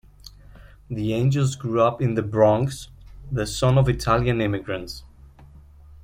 [0.89, 2.87] De Angelis grew up in the Bronx,
[3.31, 5.03] the son of Italian immigrants.